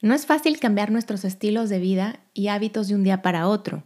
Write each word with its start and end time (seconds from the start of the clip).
No 0.00 0.14
es 0.14 0.26
fácil 0.26 0.60
cambiar 0.60 0.92
nuestros 0.92 1.24
estilos 1.24 1.68
de 1.68 1.80
vida 1.80 2.20
y 2.32 2.48
hábitos 2.48 2.86
de 2.86 2.94
un 2.94 3.02
día 3.02 3.20
para 3.20 3.48
otro, 3.48 3.82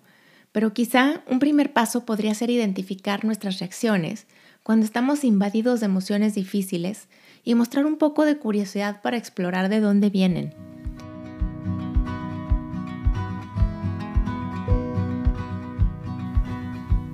pero 0.52 0.74
quizá 0.74 1.22
un 1.26 1.38
primer 1.38 1.72
paso 1.72 2.04
podría 2.04 2.34
ser 2.34 2.50
identificar 2.50 3.24
nuestras 3.24 3.58
reacciones 3.60 4.26
cuando 4.62 4.84
estamos 4.84 5.24
invadidos 5.24 5.80
de 5.80 5.86
emociones 5.86 6.34
difíciles 6.34 7.08
y 7.44 7.54
mostrar 7.54 7.86
un 7.86 7.96
poco 7.96 8.26
de 8.26 8.36
curiosidad 8.36 9.00
para 9.00 9.16
explorar 9.16 9.70
de 9.70 9.80
dónde 9.80 10.10
vienen. 10.10 10.52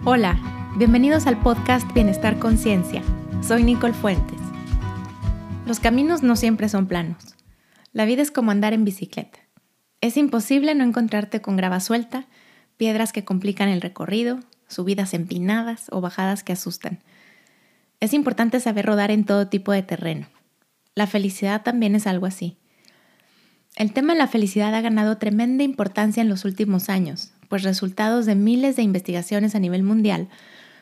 Hola, 0.04 0.40
bienvenidos 0.76 1.28
al 1.28 1.40
podcast 1.40 1.86
Bienestar 1.94 2.40
Conciencia. 2.40 3.04
Soy 3.46 3.62
Nicole 3.62 3.94
Fuentes. 3.94 4.40
Los 5.66 5.78
caminos 5.78 6.24
no 6.24 6.34
siempre 6.34 6.68
son 6.68 6.86
planos. 6.88 7.37
La 7.98 8.04
vida 8.04 8.22
es 8.22 8.30
como 8.30 8.52
andar 8.52 8.74
en 8.74 8.84
bicicleta. 8.84 9.40
Es 10.00 10.16
imposible 10.16 10.72
no 10.76 10.84
encontrarte 10.84 11.42
con 11.42 11.56
grava 11.56 11.80
suelta, 11.80 12.28
piedras 12.76 13.12
que 13.12 13.24
complican 13.24 13.68
el 13.68 13.80
recorrido, 13.80 14.38
subidas 14.68 15.14
empinadas 15.14 15.88
o 15.90 16.00
bajadas 16.00 16.44
que 16.44 16.52
asustan. 16.52 17.00
Es 17.98 18.14
importante 18.14 18.60
saber 18.60 18.86
rodar 18.86 19.10
en 19.10 19.24
todo 19.24 19.48
tipo 19.48 19.72
de 19.72 19.82
terreno. 19.82 20.28
La 20.94 21.08
felicidad 21.08 21.64
también 21.64 21.96
es 21.96 22.06
algo 22.06 22.26
así. 22.26 22.56
El 23.74 23.92
tema 23.92 24.12
de 24.12 24.20
la 24.20 24.28
felicidad 24.28 24.76
ha 24.76 24.80
ganado 24.80 25.18
tremenda 25.18 25.64
importancia 25.64 26.20
en 26.20 26.28
los 26.28 26.44
últimos 26.44 26.90
años, 26.90 27.32
pues 27.48 27.64
resultados 27.64 28.26
de 28.26 28.36
miles 28.36 28.76
de 28.76 28.82
investigaciones 28.82 29.56
a 29.56 29.58
nivel 29.58 29.82
mundial 29.82 30.28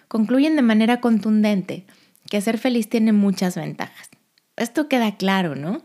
concluyen 0.08 0.55
de 0.55 0.60
manera 0.60 1.00
contundente 1.00 1.86
que 2.28 2.42
ser 2.42 2.58
feliz 2.58 2.91
tiene 2.91 3.12
muchas 3.12 3.56
ventajas. 3.56 4.10
Esto 4.58 4.86
queda 4.86 5.16
claro, 5.16 5.55
¿no? 5.55 5.83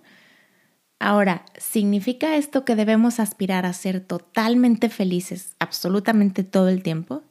Ahora, 1.03 1.45
¿significa 1.57 2.35
esto 2.35 2.63
que 2.63 2.75
debemos 2.75 3.19
aspirar 3.19 3.65
a 3.65 3.73
ser 3.73 4.01
totalmente 4.01 4.87
felices 4.87 5.55
absolutamente 5.57 6.43
todo 6.43 6.69
el 6.69 6.83
tiempo? 6.83 7.23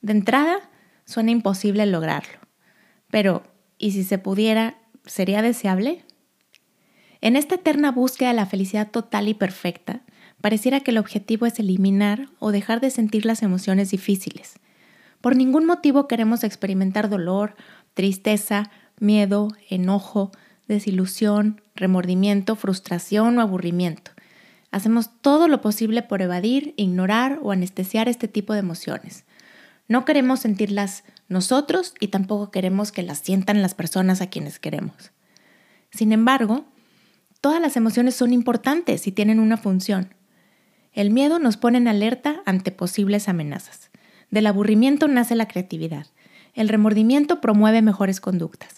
De 0.00 0.12
entrada, 0.12 0.70
suena 1.04 1.30
imposible 1.30 1.84
lograrlo. 1.84 2.38
Pero, 3.10 3.42
¿y 3.76 3.90
si 3.90 4.04
se 4.04 4.16
pudiera, 4.16 4.78
sería 5.04 5.42
deseable? 5.42 6.02
En 7.20 7.36
esta 7.36 7.56
eterna 7.56 7.92
búsqueda 7.92 8.30
de 8.30 8.36
la 8.36 8.46
felicidad 8.46 8.90
total 8.90 9.28
y 9.28 9.34
perfecta, 9.34 10.00
pareciera 10.40 10.80
que 10.80 10.92
el 10.92 10.96
objetivo 10.96 11.44
es 11.44 11.58
eliminar 11.58 12.30
o 12.38 12.52
dejar 12.52 12.80
de 12.80 12.88
sentir 12.88 13.26
las 13.26 13.42
emociones 13.42 13.90
difíciles. 13.90 14.54
Por 15.20 15.36
ningún 15.36 15.66
motivo 15.66 16.08
queremos 16.08 16.42
experimentar 16.42 17.10
dolor, 17.10 17.54
tristeza, 17.92 18.70
miedo, 18.98 19.48
enojo, 19.68 20.32
desilusión, 20.68 21.60
remordimiento, 21.74 22.54
frustración 22.54 23.38
o 23.38 23.40
aburrimiento. 23.40 24.12
Hacemos 24.70 25.10
todo 25.22 25.48
lo 25.48 25.60
posible 25.60 26.02
por 26.02 26.20
evadir, 26.22 26.74
ignorar 26.76 27.38
o 27.42 27.52
anestesiar 27.52 28.08
este 28.08 28.28
tipo 28.28 28.52
de 28.52 28.60
emociones. 28.60 29.24
No 29.88 30.04
queremos 30.04 30.40
sentirlas 30.40 31.04
nosotros 31.28 31.94
y 31.98 32.08
tampoco 32.08 32.50
queremos 32.50 32.92
que 32.92 33.02
las 33.02 33.18
sientan 33.18 33.62
las 33.62 33.74
personas 33.74 34.20
a 34.20 34.28
quienes 34.28 34.58
queremos. 34.58 35.12
Sin 35.90 36.12
embargo, 36.12 36.66
todas 37.40 37.60
las 37.60 37.76
emociones 37.76 38.14
son 38.14 38.34
importantes 38.34 39.06
y 39.06 39.12
tienen 39.12 39.40
una 39.40 39.56
función. 39.56 40.14
El 40.92 41.10
miedo 41.10 41.38
nos 41.38 41.56
pone 41.56 41.78
en 41.78 41.88
alerta 41.88 42.42
ante 42.44 42.70
posibles 42.70 43.28
amenazas. 43.28 43.90
Del 44.30 44.46
aburrimiento 44.46 45.08
nace 45.08 45.34
la 45.34 45.48
creatividad. 45.48 46.06
El 46.52 46.68
remordimiento 46.68 47.40
promueve 47.40 47.80
mejores 47.80 48.20
conductas. 48.20 48.77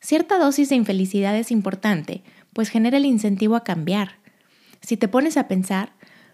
Cierta 0.00 0.38
dosis 0.38 0.70
de 0.70 0.76
infelicidad 0.76 1.36
es 1.36 1.50
importante, 1.50 2.22
pues 2.54 2.70
genera 2.70 2.96
el 2.96 3.04
incentivo 3.04 3.54
a 3.54 3.64
cambiar. 3.64 4.18
Si 4.80 4.96
te 4.96 5.08
pones 5.08 5.36
a 5.36 5.46
pensar, 5.46 5.92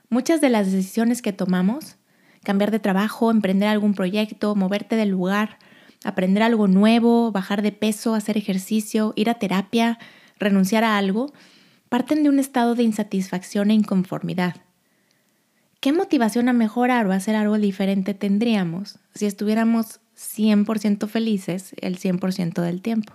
muchas 0.08 0.40
de 0.40 0.50
las 0.50 0.70
decisiones 0.70 1.20
que 1.20 1.32
tomamos, 1.32 1.96
cambiar 2.44 2.70
de 2.70 2.78
trabajo, 2.78 3.30
emprender 3.30 3.68
algún 3.68 3.94
proyecto, 3.94 4.54
moverte 4.54 4.94
del 4.94 5.08
lugar, 5.08 5.58
aprender 6.04 6.44
algo 6.44 6.68
nuevo, 6.68 7.32
bajar 7.32 7.60
de 7.60 7.72
peso, 7.72 8.14
hacer 8.14 8.36
ejercicio, 8.36 9.12
ir 9.16 9.28
a 9.28 9.34
terapia, 9.34 9.98
renunciar 10.38 10.84
a 10.84 10.96
algo, 10.96 11.32
parten 11.88 12.22
de 12.22 12.28
un 12.28 12.38
estado 12.38 12.76
de 12.76 12.84
insatisfacción 12.84 13.72
e 13.72 13.74
inconformidad. 13.74 14.56
¿Qué 15.80 15.92
motivación 15.92 16.48
a 16.48 16.52
mejorar 16.52 17.06
o 17.08 17.12
hacer 17.12 17.34
algo 17.34 17.58
diferente 17.58 18.14
tendríamos 18.14 19.00
si 19.14 19.26
estuviéramos 19.26 20.00
100% 20.16 21.08
felices 21.08 21.74
el 21.80 21.98
100% 21.98 22.62
del 22.62 22.80
tiempo? 22.80 23.14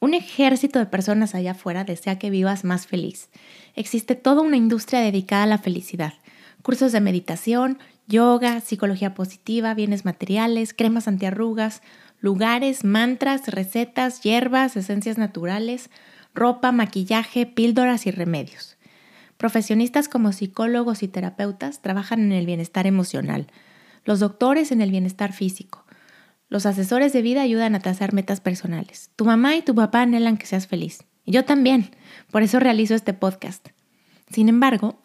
Un 0.00 0.14
ejército 0.14 0.78
de 0.78 0.86
personas 0.86 1.34
allá 1.34 1.52
afuera 1.52 1.82
desea 1.82 2.20
que 2.20 2.30
vivas 2.30 2.62
más 2.62 2.86
feliz. 2.86 3.30
Existe 3.74 4.14
toda 4.14 4.42
una 4.42 4.56
industria 4.56 5.00
dedicada 5.00 5.42
a 5.42 5.48
la 5.48 5.58
felicidad. 5.58 6.14
Cursos 6.62 6.92
de 6.92 7.00
meditación, 7.00 7.78
yoga, 8.06 8.60
psicología 8.60 9.14
positiva, 9.14 9.74
bienes 9.74 10.04
materiales, 10.04 10.72
cremas 10.72 11.08
antiarrugas, 11.08 11.82
lugares, 12.20 12.84
mantras, 12.84 13.48
recetas, 13.48 14.22
hierbas, 14.22 14.76
esencias 14.76 15.18
naturales, 15.18 15.90
ropa, 16.32 16.70
maquillaje, 16.70 17.46
píldoras 17.46 18.06
y 18.06 18.12
remedios. 18.12 18.76
Profesionistas 19.36 20.08
como 20.08 20.30
psicólogos 20.30 21.02
y 21.02 21.08
terapeutas 21.08 21.82
trabajan 21.82 22.20
en 22.20 22.32
el 22.32 22.46
bienestar 22.46 22.86
emocional, 22.86 23.48
los 24.04 24.20
doctores 24.20 24.70
en 24.70 24.80
el 24.80 24.92
bienestar 24.92 25.32
físico. 25.32 25.84
Los 26.48 26.64
asesores 26.64 27.12
de 27.12 27.22
vida 27.22 27.42
ayudan 27.42 27.74
a 27.74 27.80
trazar 27.80 28.14
metas 28.14 28.40
personales. 28.40 29.10
Tu 29.16 29.24
mamá 29.24 29.56
y 29.56 29.62
tu 29.62 29.74
papá 29.74 30.02
anhelan 30.02 30.38
que 30.38 30.46
seas 30.46 30.66
feliz. 30.66 31.04
Y 31.24 31.32
yo 31.32 31.44
también. 31.44 31.90
Por 32.30 32.42
eso 32.42 32.58
realizo 32.58 32.94
este 32.94 33.12
podcast. 33.12 33.68
Sin 34.30 34.48
embargo, 34.48 35.02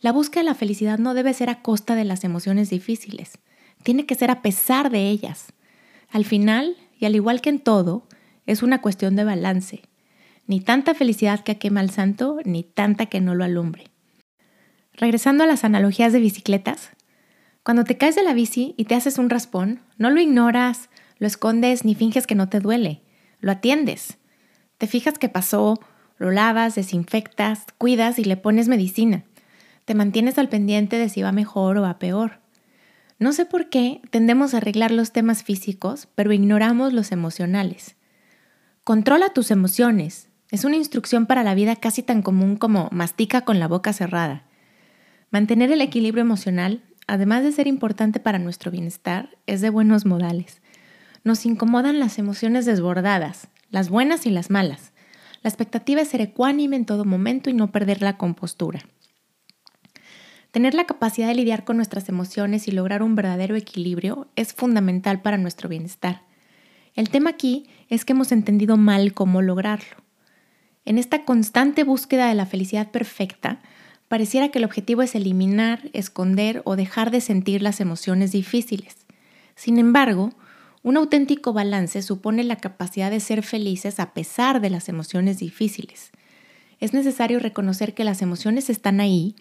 la 0.00 0.12
búsqueda 0.12 0.42
de 0.42 0.50
la 0.50 0.54
felicidad 0.54 0.98
no 0.98 1.14
debe 1.14 1.32
ser 1.32 1.48
a 1.48 1.62
costa 1.62 1.94
de 1.94 2.04
las 2.04 2.22
emociones 2.22 2.68
difíciles. 2.68 3.38
Tiene 3.82 4.04
que 4.04 4.14
ser 4.14 4.30
a 4.30 4.42
pesar 4.42 4.90
de 4.90 5.08
ellas. 5.08 5.52
Al 6.10 6.24
final, 6.24 6.76
y 6.98 7.06
al 7.06 7.14
igual 7.14 7.40
que 7.40 7.50
en 7.50 7.60
todo, 7.60 8.06
es 8.44 8.62
una 8.62 8.82
cuestión 8.82 9.16
de 9.16 9.24
balance. 9.24 9.82
Ni 10.46 10.60
tanta 10.60 10.94
felicidad 10.94 11.40
que 11.40 11.58
quema 11.58 11.80
al 11.80 11.90
santo, 11.90 12.38
ni 12.44 12.62
tanta 12.62 13.06
que 13.06 13.20
no 13.20 13.34
lo 13.34 13.44
alumbre. 13.44 13.84
Regresando 14.92 15.44
a 15.44 15.46
las 15.46 15.64
analogías 15.64 16.12
de 16.12 16.20
bicicletas, 16.20 16.90
cuando 17.68 17.84
te 17.84 17.98
caes 17.98 18.16
de 18.16 18.22
la 18.22 18.32
bici 18.32 18.72
y 18.78 18.86
te 18.86 18.94
haces 18.94 19.18
un 19.18 19.28
raspón, 19.28 19.82
no 19.98 20.08
lo 20.08 20.22
ignoras, 20.22 20.88
lo 21.18 21.26
escondes 21.26 21.84
ni 21.84 21.94
finges 21.94 22.26
que 22.26 22.34
no 22.34 22.48
te 22.48 22.60
duele, 22.60 23.02
lo 23.40 23.52
atiendes. 23.52 24.16
Te 24.78 24.86
fijas 24.86 25.18
qué 25.18 25.28
pasó, 25.28 25.78
lo 26.16 26.30
lavas, 26.30 26.76
desinfectas, 26.76 27.66
cuidas 27.76 28.18
y 28.18 28.24
le 28.24 28.38
pones 28.38 28.68
medicina. 28.68 29.24
Te 29.84 29.94
mantienes 29.94 30.38
al 30.38 30.48
pendiente 30.48 30.96
de 30.96 31.10
si 31.10 31.20
va 31.20 31.30
mejor 31.30 31.76
o 31.76 31.82
va 31.82 31.98
peor. 31.98 32.40
No 33.18 33.34
sé 33.34 33.44
por 33.44 33.68
qué 33.68 34.00
tendemos 34.08 34.54
a 34.54 34.56
arreglar 34.56 34.90
los 34.90 35.12
temas 35.12 35.42
físicos, 35.42 36.08
pero 36.14 36.32
ignoramos 36.32 36.94
los 36.94 37.12
emocionales. 37.12 37.96
Controla 38.82 39.34
tus 39.34 39.50
emociones, 39.50 40.30
es 40.50 40.64
una 40.64 40.76
instrucción 40.76 41.26
para 41.26 41.44
la 41.44 41.54
vida 41.54 41.76
casi 41.76 42.02
tan 42.02 42.22
común 42.22 42.56
como 42.56 42.88
mastica 42.92 43.42
con 43.42 43.60
la 43.60 43.68
boca 43.68 43.92
cerrada. 43.92 44.44
Mantener 45.30 45.70
el 45.70 45.82
equilibrio 45.82 46.22
emocional, 46.22 46.82
además 47.08 47.42
de 47.42 47.50
ser 47.50 47.66
importante 47.66 48.20
para 48.20 48.38
nuestro 48.38 48.70
bienestar, 48.70 49.36
es 49.46 49.60
de 49.60 49.70
buenos 49.70 50.06
modales. 50.06 50.60
Nos 51.24 51.44
incomodan 51.46 51.98
las 51.98 52.18
emociones 52.18 52.66
desbordadas, 52.66 53.48
las 53.70 53.88
buenas 53.88 54.26
y 54.26 54.30
las 54.30 54.50
malas. 54.50 54.92
La 55.42 55.48
expectativa 55.48 56.02
es 56.02 56.08
ser 56.08 56.20
ecuánime 56.20 56.76
en 56.76 56.84
todo 56.84 57.04
momento 57.04 57.50
y 57.50 57.54
no 57.54 57.72
perder 57.72 58.02
la 58.02 58.16
compostura. 58.16 58.80
Tener 60.52 60.74
la 60.74 60.84
capacidad 60.84 61.28
de 61.28 61.34
lidiar 61.34 61.64
con 61.64 61.76
nuestras 61.76 62.08
emociones 62.08 62.68
y 62.68 62.72
lograr 62.72 63.02
un 63.02 63.14
verdadero 63.14 63.56
equilibrio 63.56 64.28
es 64.36 64.52
fundamental 64.52 65.20
para 65.20 65.38
nuestro 65.38 65.68
bienestar. 65.68 66.22
El 66.94 67.10
tema 67.10 67.30
aquí 67.30 67.68
es 67.88 68.04
que 68.04 68.12
hemos 68.12 68.32
entendido 68.32 68.76
mal 68.76 69.14
cómo 69.14 69.40
lograrlo. 69.40 69.96
En 70.84 70.98
esta 70.98 71.24
constante 71.24 71.84
búsqueda 71.84 72.28
de 72.28 72.34
la 72.34 72.46
felicidad 72.46 72.90
perfecta, 72.90 73.60
pareciera 74.08 74.48
que 74.48 74.58
el 74.58 74.64
objetivo 74.64 75.02
es 75.02 75.14
eliminar, 75.14 75.90
esconder 75.92 76.62
o 76.64 76.76
dejar 76.76 77.10
de 77.10 77.20
sentir 77.20 77.62
las 77.62 77.80
emociones 77.80 78.32
difíciles. 78.32 78.96
Sin 79.54 79.78
embargo, 79.78 80.32
un 80.82 80.96
auténtico 80.96 81.52
balance 81.52 82.02
supone 82.02 82.44
la 82.44 82.56
capacidad 82.56 83.10
de 83.10 83.20
ser 83.20 83.42
felices 83.42 84.00
a 84.00 84.14
pesar 84.14 84.60
de 84.60 84.70
las 84.70 84.88
emociones 84.88 85.38
difíciles. 85.38 86.10
Es 86.80 86.94
necesario 86.94 87.40
reconocer 87.40 87.94
que 87.94 88.04
las 88.04 88.22
emociones 88.22 88.70
están 88.70 89.00
ahí 89.00 89.34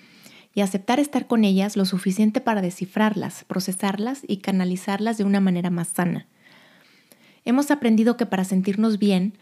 y 0.54 0.62
aceptar 0.62 1.00
estar 1.00 1.28
con 1.28 1.46
ellas 1.46 1.78
lo 1.78 1.86
suficiente 1.86 2.42
para 2.42 2.62
descifrarlas, 2.62 3.46
procesarlas 3.46 4.22
y 4.28 4.38
canalizarlas 4.38 5.18
de 5.18 5.24
una 5.24 5.40
manera 5.40 5.70
más 5.70 5.90
sana. 5.90 6.26
Hemos 7.46 7.70
aprendido 7.70 8.18
que 8.18 8.26
para 8.26 8.44
sentirnos 8.44 8.98
bien, 8.98 9.38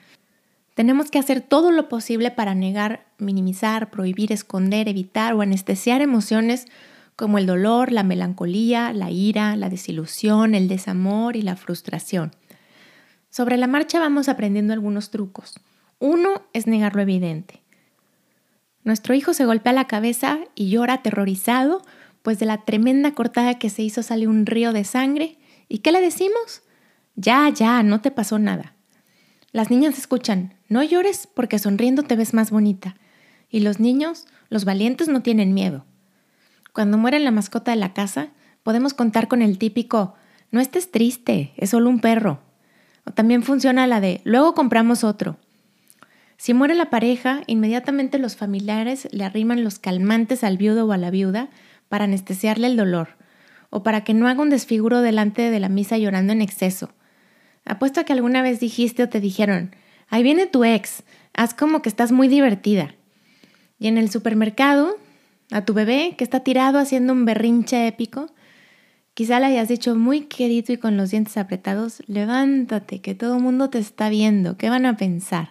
tenemos 0.76 1.10
que 1.10 1.20
hacer 1.20 1.42
todo 1.42 1.72
lo 1.72 1.88
posible 1.88 2.32
para 2.32 2.54
negar, 2.54 3.06
minimizar, 3.18 3.90
prohibir, 3.90 4.32
esconder, 4.34 4.90
evitar 4.90 5.34
o 5.34 5.42
anestesiar 5.42 6.02
emociones 6.02 6.68
como 7.16 7.38
el 7.38 7.46
dolor, 7.46 7.94
la 7.94 8.04
melancolía, 8.04 8.92
la 8.92 9.10
ira, 9.10 9.56
la 9.56 9.70
desilusión, 9.70 10.54
el 10.54 10.68
desamor 10.68 11.38
y 11.38 11.42
la 11.42 11.56
frustración. 11.56 12.32
Sobre 13.30 13.56
la 13.56 13.68
marcha 13.68 14.00
vamos 14.00 14.28
aprendiendo 14.28 14.74
algunos 14.74 15.12
trucos. 15.12 15.60
Uno 16.00 16.42
es 16.52 16.68
negar 16.68 16.94
lo 16.94 17.02
evidente. 17.02 17.62
Nuestro 18.84 19.16
hijo 19.16 19.34
se 19.34 19.46
golpea 19.46 19.72
la 19.72 19.88
cabeza 19.88 20.40
y 20.56 20.70
llora 20.70 20.96
aterrorizado, 20.96 21.82
pues 22.22 22.38
de 22.38 22.46
la 22.46 22.66
tremenda 22.66 23.14
cortada 23.14 23.58
que 23.58 23.70
se 23.70 23.82
hizo 23.82 24.04
sale 24.04 24.28
un 24.28 24.46
río 24.46 24.74
de 24.74 24.84
sangre. 24.84 25.38
¿Y 25.70 25.80
qué 25.80 25.94
le 25.94 26.02
decimos? 26.02 26.64
Ya, 27.16 27.48
ya, 27.50 27.82
no 27.82 28.02
te 28.02 28.12
pasó 28.12 28.40
nada. 28.40 28.75
Las 29.56 29.72
niñas 29.72 29.98
escuchan, 29.98 30.54
no 30.68 30.84
llores 30.84 31.30
porque 31.34 31.60
sonriendo 31.60 32.04
te 32.04 32.18
ves 32.18 32.34
más 32.34 32.52
bonita. 32.52 32.98
Y 33.50 33.62
los 33.62 33.80
niños, 33.80 34.26
los 34.50 34.66
valientes 34.66 35.08
no 35.08 35.22
tienen 35.22 35.54
miedo. 35.54 35.86
Cuando 36.74 36.98
muere 36.98 37.22
la 37.22 37.32
mascota 37.32 37.72
de 37.72 37.78
la 37.78 37.94
casa, 37.94 38.32
podemos 38.64 38.94
contar 38.94 39.30
con 39.30 39.42
el 39.42 39.58
típico, 39.58 40.16
no 40.52 40.60
estés 40.60 40.92
triste, 40.92 41.54
es 41.56 41.70
solo 41.70 41.90
un 41.90 42.02
perro. 42.02 42.42
O 43.06 43.12
también 43.12 43.44
funciona 43.44 43.88
la 43.88 44.02
de, 44.02 44.20
luego 44.26 44.56
compramos 44.56 45.06
otro. 45.06 45.38
Si 46.36 46.54
muere 46.54 46.76
la 46.76 46.90
pareja, 46.90 47.44
inmediatamente 47.48 48.20
los 48.20 48.36
familiares 48.36 49.08
le 49.14 49.24
arriman 49.24 49.64
los 49.64 49.80
calmantes 49.80 50.44
al 50.44 50.58
viudo 50.58 50.86
o 50.86 50.92
a 50.92 50.98
la 50.98 51.12
viuda 51.12 51.48
para 51.88 52.04
anestesiarle 52.04 52.68
el 52.68 52.76
dolor, 52.76 53.16
o 53.70 53.84
para 53.84 54.04
que 54.04 54.14
no 54.14 54.28
haga 54.28 54.42
un 54.42 54.50
desfiguro 54.50 55.00
delante 55.00 55.50
de 55.50 55.62
la 55.62 55.70
misa 55.70 55.98
llorando 55.98 56.34
en 56.34 56.42
exceso. 56.42 56.90
Apuesto 57.66 58.00
a 58.00 58.04
que 58.04 58.14
alguna 58.14 58.42
vez 58.42 58.60
dijiste 58.60 59.04
o 59.04 59.10
te 59.10 59.20
dijeron, 59.20 59.76
ahí 60.08 60.24
viene 60.24 60.46
tu 60.46 60.64
ex, 60.64 61.04
haz 61.34 61.54
como 61.54 61.82
que 61.82 61.90
estás 61.90 62.12
muy 62.12 62.28
divertida. 62.28 62.96
Y 63.80 63.88
en 63.88 63.98
el 63.98 64.10
supermercado, 64.10 64.96
a 65.52 65.66
tu 65.66 65.74
bebé 65.74 66.16
que 66.18 66.24
está 66.24 66.42
tirado 66.42 66.80
haciendo 66.80 67.14
un 67.14 67.26
berrinche 67.26 67.88
épico, 67.88 68.28
quizá 69.14 69.40
le 69.40 69.48
hayas 69.48 69.68
dicho 69.68 69.96
muy 69.96 70.22
querido 70.22 70.74
y 70.74 70.78
con 70.78 70.96
los 70.96 71.12
dientes 71.12 71.38
apretados, 71.38 72.04
levántate, 72.08 73.02
que 73.02 73.16
todo 73.16 73.38
el 73.38 73.44
mundo 73.44 73.70
te 73.70 73.80
está 73.80 74.10
viendo, 74.10 74.58
¿qué 74.58 74.70
van 74.70 74.86
a 74.86 74.98
pensar? 74.98 75.50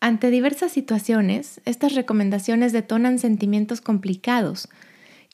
Ante 0.00 0.30
diversas 0.30 0.70
situaciones, 0.70 1.60
estas 1.64 1.94
recomendaciones 1.94 2.72
detonan 2.72 3.18
sentimientos 3.18 3.80
complicados 3.80 4.68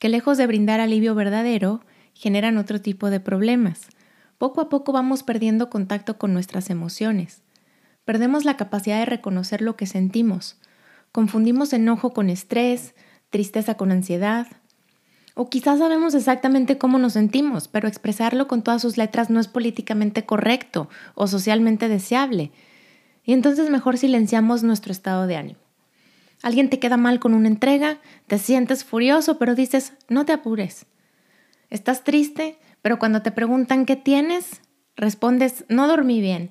que 0.01 0.09
lejos 0.09 0.39
de 0.39 0.47
brindar 0.47 0.81
alivio 0.81 1.15
verdadero, 1.15 1.81
generan 2.15 2.59
otro 2.59 2.81
tipo 2.81 3.11
de 3.11 3.21
problemas. 3.21 3.89
Poco 4.45 4.61
a 4.61 4.69
poco 4.69 4.93
vamos 4.93 5.23
perdiendo 5.23 5.71
contacto 5.71 6.19
con 6.19 6.35
nuestras 6.35 6.69
emociones. 6.69 7.41
Perdemos 8.05 8.45
la 8.45 8.59
capacidad 8.59 8.99
de 8.99 9.07
reconocer 9.07 9.63
lo 9.63 9.75
que 9.75 9.87
sentimos. 9.87 10.59
Confundimos 11.13 11.73
enojo 11.73 12.13
con 12.13 12.29
estrés, 12.29 12.95
tristeza 13.31 13.79
con 13.79 13.91
ansiedad. 13.91 14.47
O 15.35 15.49
quizás 15.49 15.79
sabemos 15.79 16.15
exactamente 16.15 16.77
cómo 16.77 16.99
nos 16.99 17.15
sentimos, 17.15 17.69
pero 17.69 17.89
expresarlo 17.89 18.47
con 18.47 18.61
todas 18.61 18.83
sus 18.83 18.99
letras 18.99 19.31
no 19.31 19.41
es 19.41 19.49
políticamente 19.49 20.27
correcto 20.27 20.91
o 21.15 21.27
socialmente 21.27 21.89
deseable 21.89 22.53
y 23.25 23.33
entonces 23.33 23.71
mejor 23.71 23.97
silenciamos 23.97 24.63
nuestro 24.63 24.93
estado 24.93 25.27
de 25.27 25.37
ánimo. 25.37 25.61
Alguien 26.43 26.69
te 26.69 26.79
queda 26.79 26.99
mal 26.99 27.19
con 27.19 27.33
una 27.33 27.49
entrega, 27.49 27.99
te 28.27 28.39
sientes 28.39 28.85
furioso, 28.85 29.39
pero 29.39 29.55
dices, 29.55 29.95
no 30.11 30.27
te 30.27 30.33
apures. 30.33 30.85
Estás 31.71 32.05
triste, 32.05 32.59
pero 32.85 32.99
cuando 32.99 33.23
te 33.23 33.33
preguntan 33.33 33.87
qué 33.87 33.97
tienes, 33.97 34.61
respondes, 34.95 35.65
no 35.71 35.89
dormí 35.89 36.21
bien. 36.21 36.51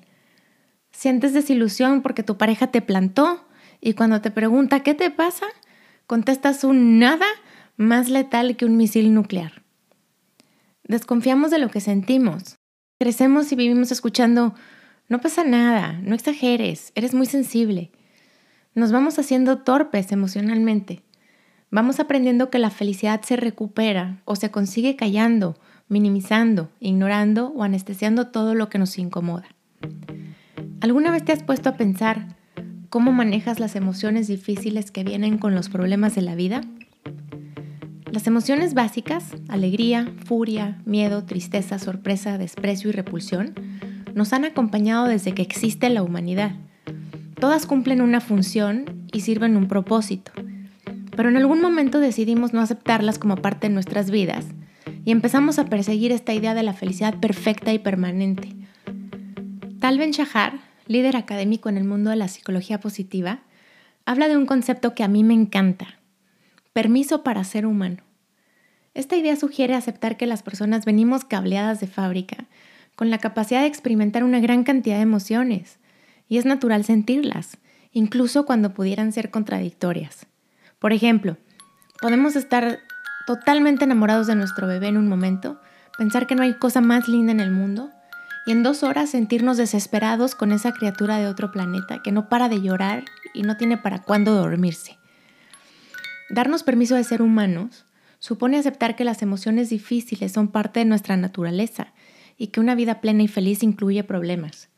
Sientes 0.90 1.32
desilusión 1.32 2.02
porque 2.02 2.24
tu 2.24 2.36
pareja 2.36 2.72
te 2.72 2.82
plantó 2.82 3.46
y 3.80 3.94
cuando 3.94 4.20
te 4.20 4.32
pregunta 4.32 4.80
qué 4.80 4.94
te 4.94 5.12
pasa, 5.12 5.46
contestas 6.08 6.64
un 6.64 6.98
nada 6.98 7.28
más 7.76 8.10
letal 8.10 8.56
que 8.56 8.64
un 8.64 8.76
misil 8.76 9.14
nuclear. 9.14 9.62
Desconfiamos 10.82 11.52
de 11.52 11.60
lo 11.60 11.68
que 11.68 11.80
sentimos. 11.80 12.56
Crecemos 12.98 13.52
y 13.52 13.54
vivimos 13.54 13.92
escuchando 13.92 14.56
no 15.08 15.20
pasa 15.20 15.44
nada, 15.44 16.00
no 16.02 16.16
exageres, 16.16 16.90
eres 16.96 17.14
muy 17.14 17.26
sensible. 17.26 17.92
Nos 18.74 18.90
vamos 18.90 19.20
haciendo 19.20 19.58
torpes 19.58 20.10
emocionalmente. 20.10 21.04
Vamos 21.70 22.00
aprendiendo 22.00 22.50
que 22.50 22.58
la 22.58 22.70
felicidad 22.70 23.22
se 23.22 23.36
recupera 23.36 24.20
o 24.24 24.34
se 24.34 24.50
consigue 24.50 24.96
callando, 24.96 25.56
minimizando, 25.88 26.70
ignorando 26.80 27.48
o 27.48 27.62
anestesiando 27.62 28.28
todo 28.28 28.54
lo 28.54 28.68
que 28.68 28.78
nos 28.78 28.98
incomoda. 28.98 29.46
¿Alguna 30.80 31.10
vez 31.10 31.24
te 31.24 31.32
has 31.32 31.42
puesto 31.42 31.68
a 31.68 31.76
pensar 31.76 32.36
cómo 32.90 33.12
manejas 33.12 33.60
las 33.60 33.76
emociones 33.76 34.28
difíciles 34.28 34.90
que 34.90 35.04
vienen 35.04 35.38
con 35.38 35.54
los 35.54 35.68
problemas 35.68 36.14
de 36.14 36.22
la 36.22 36.34
vida? 36.34 36.62
Las 38.10 38.26
emociones 38.26 38.74
básicas, 38.74 39.32
alegría, 39.48 40.12
furia, 40.24 40.80
miedo, 40.84 41.24
tristeza, 41.24 41.78
sorpresa, 41.78 42.38
desprecio 42.38 42.90
y 42.90 42.92
repulsión, 42.92 43.54
nos 44.14 44.32
han 44.32 44.44
acompañado 44.44 45.06
desde 45.06 45.34
que 45.34 45.42
existe 45.42 45.90
la 45.90 46.02
humanidad. 46.02 46.52
Todas 47.40 47.66
cumplen 47.66 48.00
una 48.00 48.20
función 48.20 49.06
y 49.12 49.20
sirven 49.20 49.56
un 49.56 49.66
propósito, 49.66 50.30
pero 51.16 51.28
en 51.28 51.36
algún 51.36 51.60
momento 51.60 51.98
decidimos 51.98 52.52
no 52.52 52.60
aceptarlas 52.60 53.18
como 53.18 53.36
parte 53.36 53.68
de 53.68 53.74
nuestras 53.74 54.10
vidas 54.10 54.53
y 55.04 55.10
empezamos 55.10 55.58
a 55.58 55.66
perseguir 55.66 56.12
esta 56.12 56.32
idea 56.32 56.54
de 56.54 56.62
la 56.62 56.72
felicidad 56.72 57.18
perfecta 57.20 57.72
y 57.72 57.78
permanente. 57.78 58.54
Tal 59.80 59.98
Ben 59.98 60.12
Shahar, 60.12 60.60
líder 60.86 61.16
académico 61.16 61.68
en 61.68 61.76
el 61.76 61.84
mundo 61.84 62.10
de 62.10 62.16
la 62.16 62.28
psicología 62.28 62.80
positiva, 62.80 63.40
habla 64.06 64.28
de 64.28 64.36
un 64.36 64.46
concepto 64.46 64.94
que 64.94 65.04
a 65.04 65.08
mí 65.08 65.24
me 65.24 65.34
encanta, 65.34 65.98
permiso 66.72 67.22
para 67.22 67.44
ser 67.44 67.66
humano. 67.66 68.02
Esta 68.94 69.16
idea 69.16 69.36
sugiere 69.36 69.74
aceptar 69.74 70.16
que 70.16 70.26
las 70.26 70.42
personas 70.42 70.84
venimos 70.84 71.24
cableadas 71.24 71.80
de 71.80 71.86
fábrica 71.86 72.46
con 72.94 73.10
la 73.10 73.18
capacidad 73.18 73.60
de 73.60 73.66
experimentar 73.66 74.22
una 74.24 74.40
gran 74.40 74.62
cantidad 74.62 74.96
de 74.96 75.02
emociones, 75.02 75.78
y 76.28 76.38
es 76.38 76.44
natural 76.44 76.84
sentirlas, 76.84 77.58
incluso 77.92 78.46
cuando 78.46 78.72
pudieran 78.72 79.12
ser 79.12 79.30
contradictorias. 79.30 80.26
Por 80.78 80.92
ejemplo, 80.92 81.36
podemos 82.00 82.36
estar 82.36 82.78
totalmente 83.26 83.84
enamorados 83.84 84.26
de 84.26 84.36
nuestro 84.36 84.66
bebé 84.66 84.88
en 84.88 84.96
un 84.96 85.08
momento, 85.08 85.60
pensar 85.96 86.26
que 86.26 86.34
no 86.34 86.42
hay 86.42 86.54
cosa 86.54 86.80
más 86.80 87.08
linda 87.08 87.32
en 87.32 87.40
el 87.40 87.50
mundo, 87.50 87.90
y 88.46 88.52
en 88.52 88.62
dos 88.62 88.82
horas 88.82 89.10
sentirnos 89.10 89.56
desesperados 89.56 90.34
con 90.34 90.52
esa 90.52 90.72
criatura 90.72 91.18
de 91.18 91.26
otro 91.26 91.50
planeta 91.50 92.02
que 92.02 92.12
no 92.12 92.28
para 92.28 92.48
de 92.48 92.60
llorar 92.60 93.04
y 93.32 93.42
no 93.42 93.56
tiene 93.56 93.78
para 93.78 94.02
cuándo 94.02 94.34
dormirse. 94.34 94.98
Darnos 96.30 96.62
permiso 96.62 96.94
de 96.94 97.04
ser 97.04 97.22
humanos 97.22 97.86
supone 98.18 98.58
aceptar 98.58 98.96
que 98.96 99.04
las 99.04 99.22
emociones 99.22 99.70
difíciles 99.70 100.32
son 100.32 100.48
parte 100.48 100.80
de 100.80 100.86
nuestra 100.86 101.16
naturaleza 101.16 101.92
y 102.36 102.48
que 102.48 102.60
una 102.60 102.74
vida 102.74 103.00
plena 103.00 103.22
y 103.22 103.28
feliz 103.28 103.62
incluye 103.62 104.04
problemas. 104.04 104.68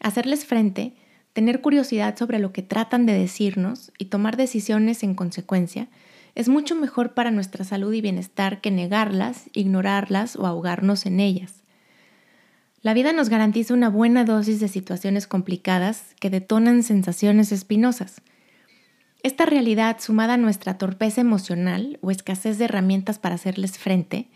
Hacerles 0.00 0.44
frente, 0.44 0.94
tener 1.32 1.60
curiosidad 1.60 2.16
sobre 2.16 2.38
lo 2.38 2.52
que 2.52 2.62
tratan 2.62 3.06
de 3.06 3.12
decirnos 3.12 3.92
y 3.98 4.06
tomar 4.06 4.36
decisiones 4.36 5.02
en 5.02 5.14
consecuencia 5.14 5.88
es 6.36 6.50
mucho 6.50 6.76
mejor 6.76 7.14
para 7.14 7.30
nuestra 7.30 7.64
salud 7.64 7.92
y 7.94 8.02
bienestar 8.02 8.60
que 8.60 8.70
negarlas, 8.70 9.44
ignorarlas 9.54 10.36
o 10.36 10.46
ahogarnos 10.46 11.06
en 11.06 11.18
ellas. 11.18 11.62
La 12.82 12.92
vida 12.92 13.14
nos 13.14 13.30
garantiza 13.30 13.72
una 13.72 13.88
buena 13.88 14.26
dosis 14.26 14.60
de 14.60 14.68
situaciones 14.68 15.26
complicadas 15.26 16.14
que 16.20 16.28
detonan 16.28 16.82
sensaciones 16.82 17.52
espinosas. 17.52 18.20
Esta 19.22 19.46
realidad, 19.46 19.96
sumada 19.98 20.34
a 20.34 20.36
nuestra 20.36 20.76
torpeza 20.76 21.22
emocional 21.22 21.98
o 22.02 22.10
escasez 22.10 22.58
de 22.58 22.66
herramientas 22.66 23.18
para 23.18 23.36
hacerles 23.36 23.78
frente, 23.78 24.28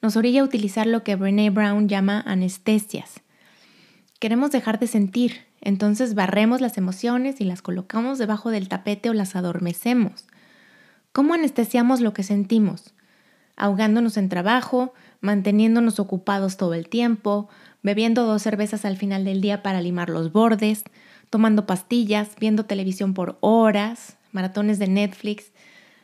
nos 0.00 0.16
orilla 0.16 0.40
a 0.40 0.44
utilizar 0.44 0.86
lo 0.86 1.04
que 1.04 1.14
Brené 1.14 1.50
Brown 1.50 1.88
llama 1.88 2.22
anestesias. 2.26 3.20
Queremos 4.18 4.50
dejar 4.50 4.80
de 4.80 4.86
sentir, 4.86 5.42
entonces 5.60 6.14
barremos 6.14 6.62
las 6.62 6.78
emociones 6.78 7.42
y 7.42 7.44
las 7.44 7.60
colocamos 7.60 8.18
debajo 8.18 8.50
del 8.50 8.70
tapete 8.70 9.10
o 9.10 9.12
las 9.12 9.36
adormecemos. 9.36 10.24
¿Cómo 11.14 11.34
anestesiamos 11.34 12.00
lo 12.00 12.12
que 12.12 12.24
sentimos? 12.24 12.92
Ahogándonos 13.54 14.16
en 14.16 14.28
trabajo, 14.28 14.94
manteniéndonos 15.20 16.00
ocupados 16.00 16.56
todo 16.56 16.74
el 16.74 16.88
tiempo, 16.88 17.48
bebiendo 17.84 18.26
dos 18.26 18.42
cervezas 18.42 18.84
al 18.84 18.96
final 18.96 19.24
del 19.24 19.40
día 19.40 19.62
para 19.62 19.80
limar 19.80 20.10
los 20.10 20.32
bordes, 20.32 20.82
tomando 21.30 21.66
pastillas, 21.66 22.30
viendo 22.40 22.64
televisión 22.64 23.14
por 23.14 23.38
horas, 23.42 24.16
maratones 24.32 24.80
de 24.80 24.88
Netflix, 24.88 25.52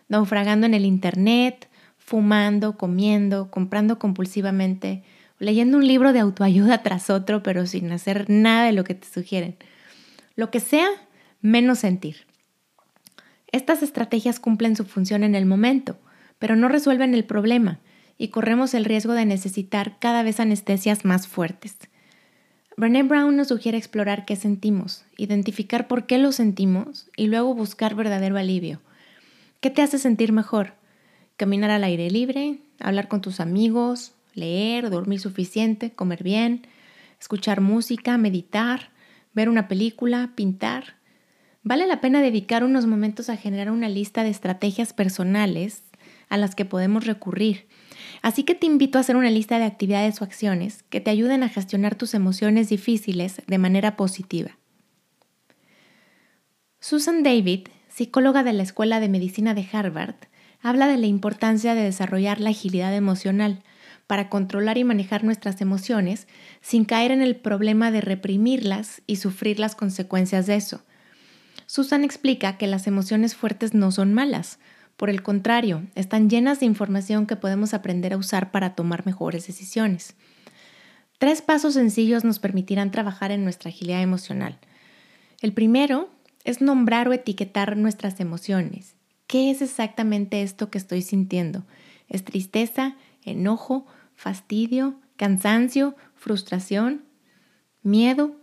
naufragando 0.06 0.66
en 0.66 0.74
el 0.74 0.84
Internet, 0.84 1.68
fumando, 1.98 2.78
comiendo, 2.78 3.50
comprando 3.50 3.98
compulsivamente, 3.98 5.02
leyendo 5.40 5.76
un 5.76 5.88
libro 5.88 6.12
de 6.12 6.20
autoayuda 6.20 6.82
tras 6.84 7.10
otro, 7.10 7.42
pero 7.42 7.66
sin 7.66 7.90
hacer 7.90 8.30
nada 8.30 8.66
de 8.66 8.72
lo 8.74 8.84
que 8.84 8.94
te 8.94 9.08
sugieren. 9.08 9.56
Lo 10.36 10.52
que 10.52 10.60
sea, 10.60 10.88
menos 11.40 11.80
sentir. 11.80 12.29
Estas 13.52 13.82
estrategias 13.82 14.40
cumplen 14.40 14.76
su 14.76 14.84
función 14.84 15.24
en 15.24 15.34
el 15.34 15.46
momento, 15.46 15.98
pero 16.38 16.56
no 16.56 16.68
resuelven 16.68 17.14
el 17.14 17.24
problema 17.24 17.80
y 18.16 18.28
corremos 18.28 18.74
el 18.74 18.84
riesgo 18.84 19.12
de 19.14 19.26
necesitar 19.26 19.98
cada 19.98 20.22
vez 20.22 20.40
anestesias 20.40 21.04
más 21.04 21.26
fuertes. 21.26 21.76
Brené 22.76 23.02
Brown 23.02 23.36
nos 23.36 23.48
sugiere 23.48 23.78
explorar 23.78 24.24
qué 24.24 24.36
sentimos, 24.36 25.04
identificar 25.16 25.88
por 25.88 26.06
qué 26.06 26.18
lo 26.18 26.32
sentimos 26.32 27.08
y 27.16 27.26
luego 27.26 27.54
buscar 27.54 27.94
verdadero 27.94 28.38
alivio. 28.38 28.80
¿Qué 29.60 29.70
te 29.70 29.82
hace 29.82 29.98
sentir 29.98 30.32
mejor? 30.32 30.80
caminar 31.40 31.70
al 31.70 31.84
aire 31.84 32.10
libre, 32.10 32.58
hablar 32.80 33.08
con 33.08 33.22
tus 33.22 33.40
amigos, 33.40 34.12
leer, 34.34 34.90
dormir 34.90 35.20
suficiente, 35.20 35.90
comer 35.90 36.22
bien, 36.22 36.66
escuchar 37.18 37.62
música, 37.62 38.18
meditar, 38.18 38.90
ver 39.32 39.48
una 39.48 39.66
película, 39.66 40.32
pintar. 40.34 40.96
Vale 41.62 41.86
la 41.86 42.00
pena 42.00 42.22
dedicar 42.22 42.64
unos 42.64 42.86
momentos 42.86 43.28
a 43.28 43.36
generar 43.36 43.70
una 43.70 43.88
lista 43.88 44.22
de 44.22 44.30
estrategias 44.30 44.92
personales 44.92 45.84
a 46.28 46.36
las 46.36 46.54
que 46.54 46.64
podemos 46.64 47.06
recurrir. 47.06 47.68
Así 48.22 48.44
que 48.44 48.54
te 48.54 48.66
invito 48.66 48.98
a 48.98 49.02
hacer 49.02 49.16
una 49.16 49.30
lista 49.30 49.58
de 49.58 49.64
actividades 49.64 50.20
o 50.20 50.24
acciones 50.24 50.84
que 50.84 51.00
te 51.00 51.10
ayuden 51.10 51.42
a 51.42 51.48
gestionar 51.48 51.94
tus 51.94 52.14
emociones 52.14 52.68
difíciles 52.68 53.42
de 53.46 53.58
manera 53.58 53.96
positiva. 53.96 54.56
Susan 56.80 57.22
David, 57.22 57.68
psicóloga 57.88 58.42
de 58.42 58.54
la 58.54 58.62
Escuela 58.62 59.00
de 59.00 59.08
Medicina 59.08 59.52
de 59.52 59.66
Harvard, 59.70 60.14
habla 60.62 60.88
de 60.88 60.96
la 60.96 61.06
importancia 61.06 61.74
de 61.74 61.82
desarrollar 61.82 62.40
la 62.40 62.50
agilidad 62.50 62.94
emocional 62.94 63.62
para 64.06 64.28
controlar 64.28 64.78
y 64.78 64.84
manejar 64.84 65.24
nuestras 65.24 65.60
emociones 65.60 66.26
sin 66.60 66.84
caer 66.84 67.10
en 67.10 67.22
el 67.22 67.36
problema 67.36 67.90
de 67.90 68.00
reprimirlas 68.00 69.02
y 69.06 69.16
sufrir 69.16 69.58
las 69.58 69.74
consecuencias 69.74 70.46
de 70.46 70.56
eso. 70.56 70.82
Susan 71.70 72.02
explica 72.02 72.58
que 72.58 72.66
las 72.66 72.88
emociones 72.88 73.36
fuertes 73.36 73.74
no 73.74 73.92
son 73.92 74.12
malas, 74.12 74.58
por 74.96 75.08
el 75.08 75.22
contrario, 75.22 75.86
están 75.94 76.28
llenas 76.28 76.58
de 76.58 76.66
información 76.66 77.26
que 77.28 77.36
podemos 77.36 77.74
aprender 77.74 78.12
a 78.12 78.16
usar 78.16 78.50
para 78.50 78.74
tomar 78.74 79.06
mejores 79.06 79.46
decisiones. 79.46 80.16
Tres 81.20 81.42
pasos 81.42 81.74
sencillos 81.74 82.24
nos 82.24 82.40
permitirán 82.40 82.90
trabajar 82.90 83.30
en 83.30 83.44
nuestra 83.44 83.68
agilidad 83.68 84.02
emocional. 84.02 84.58
El 85.42 85.52
primero 85.52 86.10
es 86.42 86.60
nombrar 86.60 87.06
o 87.06 87.12
etiquetar 87.12 87.76
nuestras 87.76 88.18
emociones. 88.18 88.96
¿Qué 89.28 89.52
es 89.52 89.62
exactamente 89.62 90.42
esto 90.42 90.70
que 90.70 90.78
estoy 90.78 91.02
sintiendo? 91.02 91.64
¿Es 92.08 92.24
tristeza, 92.24 92.96
enojo, 93.22 93.86
fastidio, 94.16 94.96
cansancio, 95.16 95.94
frustración, 96.16 97.04
miedo? 97.84 98.39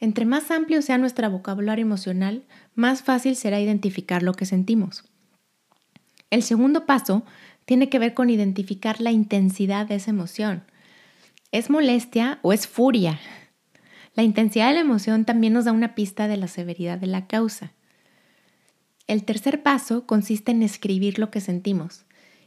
Entre 0.00 0.24
más 0.24 0.50
amplio 0.50 0.80
sea 0.82 0.98
nuestro 0.98 1.28
vocabulario 1.30 1.84
emocional, 1.84 2.44
más 2.74 3.02
fácil 3.02 3.34
será 3.34 3.60
identificar 3.60 4.22
lo 4.22 4.32
que 4.32 4.46
sentimos. 4.46 5.04
El 6.30 6.42
segundo 6.42 6.86
paso 6.86 7.24
tiene 7.64 7.88
que 7.88 7.98
ver 7.98 8.14
con 8.14 8.30
identificar 8.30 9.00
la 9.00 9.10
intensidad 9.10 9.86
de 9.86 9.96
esa 9.96 10.10
emoción. 10.10 10.62
¿Es 11.50 11.68
molestia 11.68 12.38
o 12.42 12.52
es 12.52 12.66
furia? 12.66 13.18
La 14.14 14.22
intensidad 14.22 14.68
de 14.68 14.74
la 14.74 14.80
emoción 14.80 15.24
también 15.24 15.52
nos 15.52 15.64
da 15.64 15.72
una 15.72 15.94
pista 15.94 16.28
de 16.28 16.36
la 16.36 16.48
severidad 16.48 16.98
de 16.98 17.06
la 17.06 17.26
causa. 17.26 17.72
El 19.06 19.24
tercer 19.24 19.62
paso 19.62 20.06
consiste 20.06 20.52
en 20.52 20.62
escribir 20.62 21.18
lo 21.18 21.30
que 21.30 21.40
sentimos. 21.40 22.04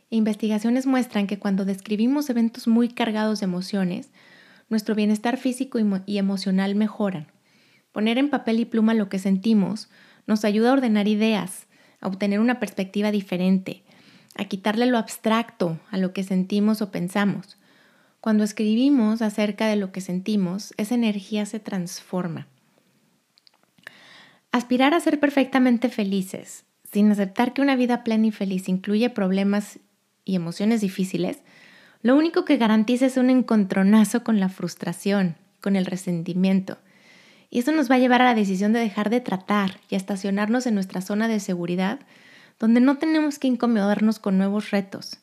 Investigaciones 0.09 0.85
muestran 0.85 1.27
que 1.27 1.39
cuando 1.39 1.65
describimos 1.65 2.29
eventos 2.29 2.67
muy 2.67 2.89
cargados 2.89 3.39
de 3.39 3.45
emociones, 3.45 4.09
nuestro 4.69 4.93
bienestar 4.93 5.37
físico 5.37 5.79
y 6.05 6.17
emocional 6.17 6.75
mejoran. 6.75 7.27
Poner 7.91 8.17
en 8.17 8.29
papel 8.29 8.59
y 8.59 8.65
pluma 8.65 8.93
lo 8.93 9.09
que 9.09 9.19
sentimos 9.19 9.89
nos 10.27 10.45
ayuda 10.45 10.69
a 10.69 10.73
ordenar 10.73 11.07
ideas, 11.07 11.67
a 11.99 12.07
obtener 12.07 12.39
una 12.39 12.59
perspectiva 12.59 13.11
diferente, 13.11 13.83
a 14.35 14.45
quitarle 14.45 14.85
lo 14.85 14.97
abstracto 14.97 15.79
a 15.89 15.97
lo 15.97 16.13
que 16.13 16.23
sentimos 16.23 16.81
o 16.81 16.91
pensamos. 16.91 17.57
Cuando 18.21 18.43
escribimos 18.43 19.21
acerca 19.21 19.67
de 19.67 19.75
lo 19.75 19.91
que 19.91 20.01
sentimos, 20.01 20.73
esa 20.77 20.95
energía 20.95 21.45
se 21.45 21.59
transforma. 21.59 22.47
Aspirar 24.51 24.93
a 24.93 24.99
ser 24.99 25.19
perfectamente 25.19 25.89
felices, 25.89 26.65
sin 26.91 27.11
aceptar 27.11 27.53
que 27.53 27.61
una 27.61 27.75
vida 27.75 28.03
plena 28.03 28.27
y 28.27 28.31
feliz 28.31 28.67
incluye 28.69 29.09
problemas 29.09 29.79
y 30.25 30.35
emociones 30.35 30.81
difíciles, 30.81 31.39
lo 32.03 32.15
único 32.15 32.45
que 32.45 32.57
garantiza 32.57 33.05
es 33.05 33.17
un 33.17 33.29
encontronazo 33.29 34.23
con 34.23 34.39
la 34.39 34.49
frustración, 34.49 35.35
con 35.61 35.75
el 35.75 35.85
resentimiento, 35.85 36.77
y 37.51 37.59
eso 37.59 37.73
nos 37.73 37.91
va 37.91 37.95
a 37.95 37.99
llevar 37.99 38.21
a 38.21 38.25
la 38.25 38.33
decisión 38.33 38.71
de 38.71 38.79
dejar 38.79 39.09
de 39.09 39.19
tratar 39.19 39.81
y 39.89 39.95
a 39.95 39.97
estacionarnos 39.97 40.65
en 40.65 40.73
nuestra 40.73 41.01
zona 41.01 41.27
de 41.27 41.41
seguridad, 41.41 41.99
donde 42.57 42.79
no 42.79 42.97
tenemos 42.97 43.39
que 43.39 43.49
incomodarnos 43.49 44.19
con 44.19 44.37
nuevos 44.37 44.71
retos. 44.71 45.19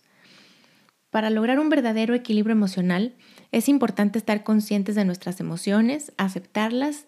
Para 1.11 1.31
lograr 1.31 1.59
un 1.59 1.71
verdadero 1.71 2.15
equilibrio 2.15 2.53
emocional, 2.53 3.15
es 3.51 3.71
importante 3.71 4.19
estar 4.19 4.45
conscientes 4.45 4.95
de 4.95 5.07
nuestras 5.07 5.41
emociones, 5.41 6.13
aceptarlas, 6.19 7.07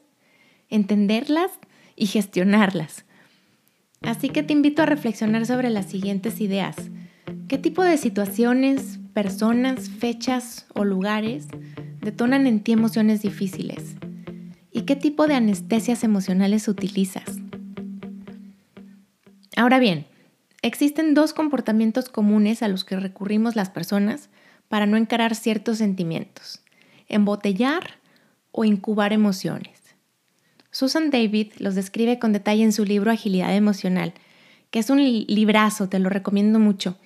entenderlas 0.71 1.51
y 1.97 2.07
gestionarlas. 2.07 3.05
Así 4.01 4.31
que 4.31 4.43
te 4.43 4.55
invito 4.55 4.81
a 4.81 4.87
reflexionar 4.87 5.45
sobre 5.45 5.69
las 5.69 5.85
siguientes 5.85 6.41
ideas. 6.41 6.77
¿Qué 7.47 7.59
tipo 7.59 7.85
de 7.85 7.99
situaciones, 7.99 8.99
personas, 9.13 9.91
fechas 9.91 10.67
o 10.75 10.85
lugares 10.85 11.49
detonan 12.01 12.47
en 12.47 12.61
ti 12.61 12.73
emociones 12.73 13.21
difíciles? 13.21 13.97
¿Y 14.73 14.83
qué 14.83 14.97
tipo 14.97 15.27
de 15.27 15.35
anestesias 15.35 16.05
emocionales 16.05 16.69
utilizas? 16.69 17.25
Ahora 19.57 19.79
bien, 19.79 20.07
existen 20.63 21.15
dos 21.15 21.33
comportamientos 21.33 22.09
comunes 22.09 22.63
a 22.63 22.69
los 22.69 22.85
que 22.85 22.97
recurrimos 22.97 23.57
las 23.57 23.71
personas 23.71 24.31
para 24.69 24.87
no 24.87 24.97
encarar 24.97 25.35
ciertos 25.35 25.79
sentimientos, 25.79 26.63
embotellar 27.09 27.99
o 28.53 28.65
incubar 28.65 29.13
emociones. 29.13 29.81
Susan 30.71 31.11
David 31.11 31.53
los 31.59 31.75
describe 31.75 32.21
con 32.21 32.33
detalle 32.33 32.63
en 32.63 32.73
su 32.73 32.85
libro 32.85 33.11
Agilidad 33.11 33.55
Emocional, 33.57 34.15
que 34.71 34.79
es 34.79 34.89
un 34.89 35.03
librazo, 35.03 35.89
te 35.89 35.99
lo 35.99 36.11
recomiendo 36.11 36.61
mucho. 36.61 36.97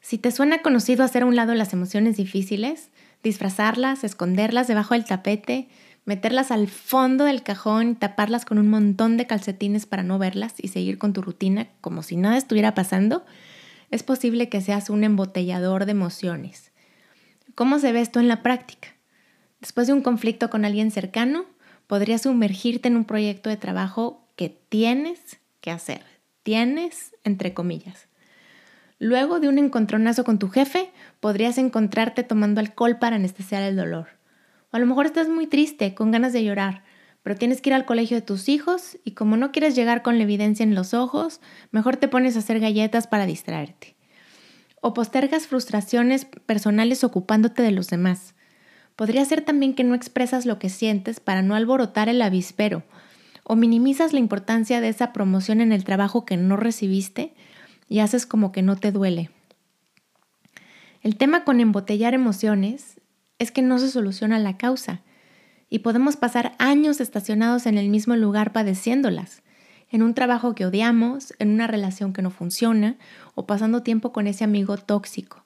Si 0.00 0.16
te 0.16 0.30
suena 0.30 0.62
conocido 0.62 1.04
hacer 1.04 1.22
a 1.22 1.26
un 1.26 1.36
lado 1.36 1.54
las 1.54 1.74
emociones 1.74 2.16
difíciles, 2.16 2.88
disfrazarlas, 3.22 4.02
esconderlas 4.02 4.66
debajo 4.66 4.94
del 4.94 5.04
tapete, 5.04 5.68
meterlas 6.04 6.50
al 6.50 6.68
fondo 6.68 7.24
del 7.24 7.42
cajón, 7.42 7.96
taparlas 7.96 8.44
con 8.44 8.58
un 8.58 8.68
montón 8.68 9.16
de 9.16 9.26
calcetines 9.26 9.86
para 9.86 10.02
no 10.02 10.18
verlas 10.18 10.54
y 10.58 10.68
seguir 10.68 10.98
con 10.98 11.12
tu 11.12 11.22
rutina 11.22 11.68
como 11.80 12.02
si 12.02 12.16
nada 12.16 12.36
estuviera 12.36 12.74
pasando, 12.74 13.24
es 13.90 14.02
posible 14.02 14.48
que 14.48 14.60
seas 14.60 14.90
un 14.90 15.04
embotellador 15.04 15.86
de 15.86 15.92
emociones. 15.92 16.72
¿Cómo 17.54 17.78
se 17.78 17.92
ve 17.92 18.00
esto 18.00 18.20
en 18.20 18.28
la 18.28 18.42
práctica? 18.42 18.88
Después 19.60 19.86
de 19.86 19.92
un 19.92 20.02
conflicto 20.02 20.50
con 20.50 20.64
alguien 20.64 20.90
cercano, 20.90 21.46
podrías 21.86 22.22
sumergirte 22.22 22.88
en 22.88 22.96
un 22.96 23.04
proyecto 23.04 23.48
de 23.48 23.56
trabajo 23.56 24.26
que 24.36 24.48
tienes 24.48 25.38
que 25.60 25.70
hacer. 25.70 26.02
Tienes, 26.42 27.14
entre 27.24 27.54
comillas. 27.54 28.08
Luego 28.98 29.40
de 29.40 29.48
un 29.48 29.58
encontronazo 29.58 30.24
con 30.24 30.38
tu 30.38 30.48
jefe, 30.48 30.90
podrías 31.20 31.56
encontrarte 31.56 32.22
tomando 32.24 32.60
alcohol 32.60 32.98
para 32.98 33.16
anestesiar 33.16 33.62
el 33.62 33.76
dolor 33.76 34.13
a 34.74 34.80
lo 34.80 34.86
mejor 34.86 35.06
estás 35.06 35.28
muy 35.28 35.46
triste, 35.46 35.94
con 35.94 36.10
ganas 36.10 36.32
de 36.32 36.42
llorar, 36.42 36.82
pero 37.22 37.36
tienes 37.36 37.60
que 37.60 37.70
ir 37.70 37.74
al 37.74 37.84
colegio 37.84 38.16
de 38.16 38.22
tus 38.22 38.48
hijos 38.48 38.98
y 39.04 39.12
como 39.12 39.36
no 39.36 39.52
quieres 39.52 39.76
llegar 39.76 40.02
con 40.02 40.18
la 40.18 40.24
evidencia 40.24 40.64
en 40.64 40.74
los 40.74 40.94
ojos, 40.94 41.40
mejor 41.70 41.96
te 41.96 42.08
pones 42.08 42.34
a 42.34 42.40
hacer 42.40 42.58
galletas 42.58 43.06
para 43.06 43.24
distraerte. 43.24 43.94
O 44.80 44.92
postergas 44.92 45.46
frustraciones 45.46 46.24
personales 46.24 47.04
ocupándote 47.04 47.62
de 47.62 47.70
los 47.70 47.88
demás. 47.88 48.34
Podría 48.96 49.24
ser 49.24 49.42
también 49.42 49.74
que 49.74 49.84
no 49.84 49.94
expresas 49.94 50.44
lo 50.44 50.58
que 50.58 50.70
sientes 50.70 51.20
para 51.20 51.40
no 51.40 51.54
alborotar 51.54 52.08
el 52.08 52.20
avispero, 52.20 52.82
o 53.44 53.54
minimizas 53.54 54.12
la 54.12 54.18
importancia 54.18 54.80
de 54.80 54.88
esa 54.88 55.12
promoción 55.12 55.60
en 55.60 55.70
el 55.70 55.84
trabajo 55.84 56.24
que 56.24 56.36
no 56.36 56.56
recibiste 56.56 57.32
y 57.88 58.00
haces 58.00 58.26
como 58.26 58.50
que 58.50 58.62
no 58.62 58.74
te 58.74 58.90
duele. 58.90 59.30
El 61.00 61.16
tema 61.16 61.44
con 61.44 61.60
embotellar 61.60 62.12
emociones 62.12 62.98
es 63.38 63.50
que 63.50 63.62
no 63.62 63.78
se 63.78 63.90
soluciona 63.90 64.38
la 64.38 64.56
causa 64.56 65.02
y 65.68 65.80
podemos 65.80 66.16
pasar 66.16 66.54
años 66.58 67.00
estacionados 67.00 67.66
en 67.66 67.78
el 67.78 67.88
mismo 67.88 68.16
lugar 68.16 68.52
padeciéndolas, 68.52 69.42
en 69.90 70.02
un 70.02 70.14
trabajo 70.14 70.54
que 70.54 70.66
odiamos, 70.66 71.34
en 71.38 71.50
una 71.50 71.66
relación 71.66 72.12
que 72.12 72.22
no 72.22 72.30
funciona 72.30 72.96
o 73.34 73.46
pasando 73.46 73.82
tiempo 73.82 74.12
con 74.12 74.26
ese 74.26 74.44
amigo 74.44 74.76
tóxico. 74.76 75.44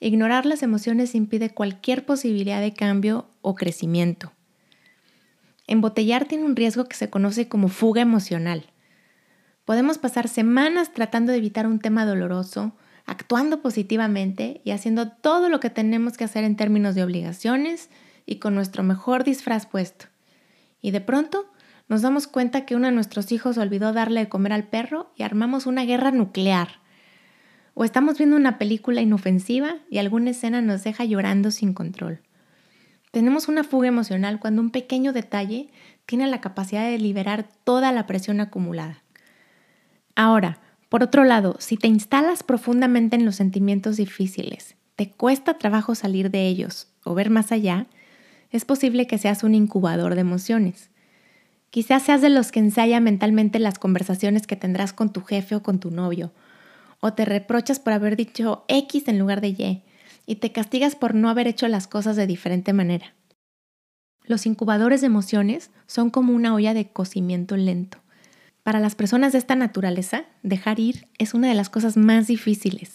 Ignorar 0.00 0.46
las 0.46 0.62
emociones 0.62 1.14
impide 1.14 1.50
cualquier 1.50 2.04
posibilidad 2.04 2.60
de 2.60 2.74
cambio 2.74 3.28
o 3.40 3.54
crecimiento. 3.54 4.32
Embotellar 5.66 6.26
tiene 6.26 6.44
un 6.44 6.56
riesgo 6.56 6.86
que 6.86 6.96
se 6.96 7.08
conoce 7.08 7.48
como 7.48 7.68
fuga 7.68 8.02
emocional. 8.02 8.66
Podemos 9.64 9.98
pasar 9.98 10.28
semanas 10.28 10.92
tratando 10.92 11.30
de 11.30 11.38
evitar 11.38 11.66
un 11.66 11.78
tema 11.78 12.04
doloroso, 12.04 12.72
actuando 13.06 13.62
positivamente 13.62 14.60
y 14.64 14.70
haciendo 14.70 15.08
todo 15.10 15.48
lo 15.48 15.60
que 15.60 15.70
tenemos 15.70 16.16
que 16.16 16.24
hacer 16.24 16.44
en 16.44 16.56
términos 16.56 16.94
de 16.94 17.04
obligaciones 17.04 17.90
y 18.26 18.36
con 18.36 18.54
nuestro 18.54 18.82
mejor 18.82 19.24
disfraz 19.24 19.66
puesto. 19.66 20.06
Y 20.80 20.90
de 20.90 21.00
pronto 21.00 21.50
nos 21.88 22.02
damos 22.02 22.26
cuenta 22.26 22.64
que 22.64 22.74
uno 22.74 22.86
de 22.86 22.92
nuestros 22.92 23.32
hijos 23.32 23.58
olvidó 23.58 23.92
darle 23.92 24.20
de 24.20 24.28
comer 24.28 24.52
al 24.52 24.68
perro 24.68 25.12
y 25.16 25.24
armamos 25.24 25.66
una 25.66 25.84
guerra 25.84 26.10
nuclear. 26.10 26.80
O 27.74 27.84
estamos 27.84 28.18
viendo 28.18 28.36
una 28.36 28.58
película 28.58 29.00
inofensiva 29.00 29.76
y 29.90 29.98
alguna 29.98 30.30
escena 30.30 30.62
nos 30.62 30.84
deja 30.84 31.04
llorando 31.04 31.50
sin 31.50 31.74
control. 31.74 32.20
Tenemos 33.10 33.48
una 33.48 33.62
fuga 33.62 33.88
emocional 33.88 34.40
cuando 34.40 34.62
un 34.62 34.70
pequeño 34.70 35.12
detalle 35.12 35.68
tiene 36.06 36.26
la 36.28 36.40
capacidad 36.40 36.84
de 36.84 36.98
liberar 36.98 37.46
toda 37.64 37.92
la 37.92 38.06
presión 38.06 38.40
acumulada. 38.40 39.02
Ahora, 40.14 40.60
por 40.92 41.02
otro 41.02 41.24
lado, 41.24 41.56
si 41.58 41.78
te 41.78 41.88
instalas 41.88 42.42
profundamente 42.42 43.16
en 43.16 43.24
los 43.24 43.36
sentimientos 43.36 43.96
difíciles, 43.96 44.76
te 44.94 45.08
cuesta 45.10 45.56
trabajo 45.56 45.94
salir 45.94 46.30
de 46.30 46.46
ellos 46.46 46.88
o 47.02 47.14
ver 47.14 47.30
más 47.30 47.50
allá, 47.50 47.86
es 48.50 48.66
posible 48.66 49.06
que 49.06 49.16
seas 49.16 49.42
un 49.42 49.54
incubador 49.54 50.14
de 50.14 50.20
emociones. 50.20 50.90
Quizás 51.70 52.02
seas 52.02 52.20
de 52.20 52.28
los 52.28 52.52
que 52.52 52.60
ensaya 52.60 53.00
mentalmente 53.00 53.58
las 53.58 53.78
conversaciones 53.78 54.46
que 54.46 54.54
tendrás 54.54 54.92
con 54.92 55.14
tu 55.14 55.22
jefe 55.22 55.54
o 55.54 55.62
con 55.62 55.80
tu 55.80 55.90
novio, 55.90 56.30
o 57.00 57.14
te 57.14 57.24
reprochas 57.24 57.80
por 57.80 57.94
haber 57.94 58.14
dicho 58.14 58.66
X 58.68 59.08
en 59.08 59.18
lugar 59.18 59.40
de 59.40 59.48
Y, 59.48 59.82
y 60.26 60.36
te 60.36 60.52
castigas 60.52 60.94
por 60.94 61.14
no 61.14 61.30
haber 61.30 61.48
hecho 61.48 61.68
las 61.68 61.86
cosas 61.86 62.16
de 62.16 62.26
diferente 62.26 62.74
manera. 62.74 63.14
Los 64.24 64.44
incubadores 64.44 65.00
de 65.00 65.06
emociones 65.06 65.70
son 65.86 66.10
como 66.10 66.34
una 66.34 66.52
olla 66.52 66.74
de 66.74 66.92
cocimiento 66.92 67.56
lento. 67.56 68.01
Para 68.62 68.78
las 68.78 68.94
personas 68.94 69.32
de 69.32 69.38
esta 69.38 69.56
naturaleza, 69.56 70.24
dejar 70.42 70.78
ir 70.78 71.08
es 71.18 71.34
una 71.34 71.48
de 71.48 71.54
las 71.54 71.68
cosas 71.68 71.96
más 71.96 72.28
difíciles. 72.28 72.92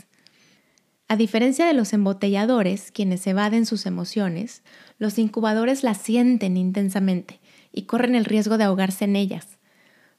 A 1.10 1.16
diferencia 1.16 1.66
de 1.66 1.74
los 1.74 1.94
embotelladores, 1.94 2.92
quienes 2.92 3.26
evaden 3.28 3.66
sus 3.66 3.86
emociones, 3.86 4.64
los 4.98 5.18
incubadores 5.18 5.84
las 5.84 5.98
sienten 5.98 6.58
intensamente 6.58 7.40
y 7.72 7.84
corren 7.84 8.16
el 8.16 8.26
riesgo 8.26 8.58
de 8.58 8.66
ahogarse 8.66 9.06
en 9.06 9.16
ellas. 9.16 9.58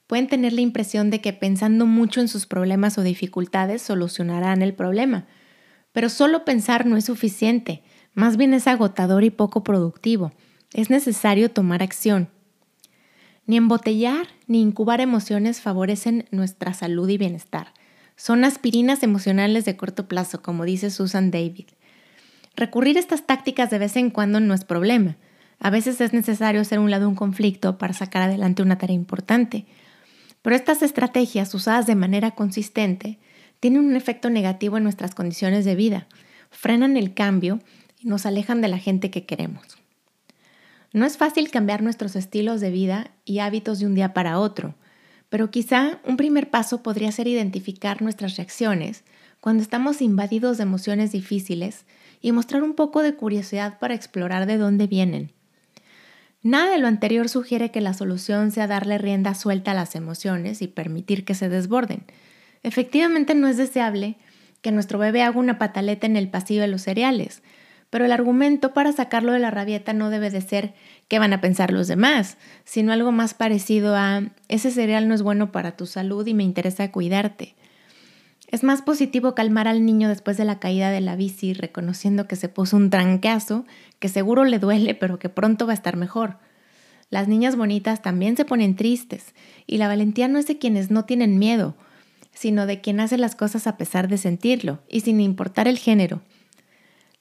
Pueden 0.06 0.28
tener 0.28 0.54
la 0.54 0.62
impresión 0.62 1.10
de 1.10 1.20
que 1.20 1.34
pensando 1.34 1.84
mucho 1.84 2.20
en 2.20 2.28
sus 2.28 2.46
problemas 2.46 2.96
o 2.96 3.02
dificultades 3.02 3.82
solucionarán 3.82 4.62
el 4.62 4.74
problema, 4.74 5.26
pero 5.92 6.08
solo 6.08 6.44
pensar 6.44 6.86
no 6.86 6.96
es 6.96 7.04
suficiente, 7.04 7.82
más 8.14 8.36
bien 8.36 8.54
es 8.54 8.66
agotador 8.66 9.24
y 9.24 9.30
poco 9.30 9.62
productivo. 9.62 10.32
Es 10.72 10.88
necesario 10.90 11.50
tomar 11.50 11.82
acción. 11.82 12.30
Ni 13.48 13.56
embotellar 13.56 14.28
ni 14.46 14.60
incubar 14.60 15.00
emociones 15.00 15.62
favorecen 15.62 16.26
nuestra 16.30 16.74
salud 16.74 17.08
y 17.08 17.16
bienestar. 17.16 17.72
Son 18.14 18.44
aspirinas 18.44 19.02
emocionales 19.02 19.64
de 19.64 19.74
corto 19.74 20.06
plazo, 20.06 20.42
como 20.42 20.66
dice 20.66 20.90
Susan 20.90 21.30
David. 21.30 21.64
Recurrir 22.56 22.98
a 22.98 23.00
estas 23.00 23.26
tácticas 23.26 23.70
de 23.70 23.78
vez 23.78 23.96
en 23.96 24.10
cuando 24.10 24.38
no 24.38 24.52
es 24.52 24.66
problema. 24.66 25.16
A 25.60 25.70
veces 25.70 25.98
es 26.02 26.12
necesario 26.12 26.60
hacer 26.60 26.78
un 26.78 26.90
lado 26.90 27.08
un 27.08 27.14
conflicto 27.14 27.78
para 27.78 27.94
sacar 27.94 28.20
adelante 28.20 28.60
una 28.60 28.76
tarea 28.76 28.94
importante. 28.94 29.64
Pero 30.42 30.54
estas 30.54 30.82
estrategias 30.82 31.54
usadas 31.54 31.86
de 31.86 31.94
manera 31.94 32.32
consistente 32.32 33.18
tienen 33.60 33.82
un 33.82 33.96
efecto 33.96 34.28
negativo 34.28 34.76
en 34.76 34.82
nuestras 34.82 35.14
condiciones 35.14 35.64
de 35.64 35.74
vida, 35.74 36.06
frenan 36.50 36.98
el 36.98 37.14
cambio 37.14 37.60
y 37.98 38.08
nos 38.08 38.26
alejan 38.26 38.60
de 38.60 38.68
la 38.68 38.78
gente 38.78 39.10
que 39.10 39.24
queremos. 39.24 39.77
No 40.92 41.04
es 41.04 41.16
fácil 41.16 41.50
cambiar 41.50 41.82
nuestros 41.82 42.16
estilos 42.16 42.60
de 42.60 42.70
vida 42.70 43.10
y 43.24 43.40
hábitos 43.40 43.78
de 43.78 43.86
un 43.86 43.94
día 43.94 44.14
para 44.14 44.38
otro, 44.38 44.74
pero 45.28 45.50
quizá 45.50 46.00
un 46.04 46.16
primer 46.16 46.50
paso 46.50 46.82
podría 46.82 47.12
ser 47.12 47.28
identificar 47.28 48.00
nuestras 48.00 48.36
reacciones 48.36 49.04
cuando 49.40 49.62
estamos 49.62 50.00
invadidos 50.00 50.56
de 50.56 50.62
emociones 50.62 51.12
difíciles 51.12 51.84
y 52.20 52.32
mostrar 52.32 52.62
un 52.62 52.74
poco 52.74 53.02
de 53.02 53.14
curiosidad 53.14 53.78
para 53.78 53.94
explorar 53.94 54.46
de 54.46 54.56
dónde 54.56 54.86
vienen. 54.86 55.32
Nada 56.42 56.70
de 56.70 56.78
lo 56.78 56.86
anterior 56.86 57.28
sugiere 57.28 57.70
que 57.70 57.80
la 57.80 57.94
solución 57.94 58.50
sea 58.50 58.66
darle 58.66 58.96
rienda 58.96 59.34
suelta 59.34 59.72
a 59.72 59.74
las 59.74 59.94
emociones 59.94 60.62
y 60.62 60.68
permitir 60.68 61.24
que 61.24 61.34
se 61.34 61.48
desborden. 61.48 62.04
Efectivamente 62.62 63.34
no 63.34 63.48
es 63.48 63.56
deseable 63.56 64.16
que 64.62 64.72
nuestro 64.72 64.98
bebé 64.98 65.22
haga 65.22 65.38
una 65.38 65.58
pataleta 65.58 66.06
en 66.06 66.16
el 66.16 66.30
pasillo 66.30 66.62
de 66.62 66.68
los 66.68 66.82
cereales, 66.82 67.42
pero 67.90 68.04
el 68.04 68.12
argumento 68.12 68.74
para 68.74 68.92
sacarlo 68.92 69.32
de 69.32 69.38
la 69.38 69.50
rabieta 69.50 69.92
no 69.92 70.10
debe 70.10 70.30
de 70.30 70.40
ser 70.40 70.74
qué 71.08 71.18
van 71.18 71.32
a 71.32 71.40
pensar 71.40 71.72
los 71.72 71.88
demás, 71.88 72.36
sino 72.64 72.92
algo 72.92 73.12
más 73.12 73.34
parecido 73.34 73.96
a 73.96 74.22
ese 74.48 74.70
cereal 74.70 75.08
no 75.08 75.14
es 75.14 75.22
bueno 75.22 75.52
para 75.52 75.76
tu 75.76 75.86
salud 75.86 76.26
y 76.26 76.34
me 76.34 76.44
interesa 76.44 76.90
cuidarte. 76.92 77.54
Es 78.50 78.62
más 78.64 78.80
positivo 78.80 79.34
calmar 79.34 79.68
al 79.68 79.84
niño 79.84 80.08
después 80.08 80.38
de 80.38 80.46
la 80.46 80.58
caída 80.58 80.90
de 80.90 81.02
la 81.02 81.16
bici 81.16 81.52
reconociendo 81.52 82.26
que 82.26 82.36
se 82.36 82.48
puso 82.48 82.76
un 82.78 82.88
trancazo, 82.88 83.66
que 83.98 84.08
seguro 84.08 84.44
le 84.44 84.58
duele, 84.58 84.94
pero 84.94 85.18
que 85.18 85.28
pronto 85.28 85.66
va 85.66 85.72
a 85.72 85.74
estar 85.74 85.96
mejor. 85.96 86.38
Las 87.10 87.28
niñas 87.28 87.56
bonitas 87.56 88.00
también 88.00 88.36
se 88.36 88.44
ponen 88.44 88.76
tristes 88.76 89.34
y 89.66 89.78
la 89.78 89.88
valentía 89.88 90.28
no 90.28 90.38
es 90.38 90.46
de 90.46 90.58
quienes 90.58 90.90
no 90.90 91.04
tienen 91.04 91.38
miedo, 91.38 91.74
sino 92.32 92.66
de 92.66 92.80
quien 92.80 93.00
hace 93.00 93.18
las 93.18 93.34
cosas 93.34 93.66
a 93.66 93.76
pesar 93.76 94.08
de 94.08 94.16
sentirlo 94.16 94.80
y 94.88 95.00
sin 95.00 95.20
importar 95.20 95.68
el 95.68 95.78
género. 95.78 96.22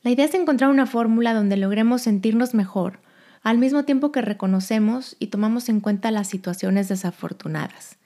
La 0.08 0.12
idea 0.12 0.24
es 0.24 0.34
encontrar 0.36 0.70
una 0.70 0.86
fórmula 0.86 1.34
donde 1.34 1.58
logremos 1.58 2.04
sentirnos 2.04 2.54
mejor, 2.54 3.02
al 3.44 3.58
mismo 3.58 3.84
tiempo 3.84 4.14
que 4.14 4.22
reconocemos 4.22 5.18
y 5.20 5.28
tomamos 5.28 5.68
en 5.68 5.82
cuenta 5.82 6.12
las 6.12 6.30
situaciones 6.30 6.88
desafortunadas. 6.88 7.98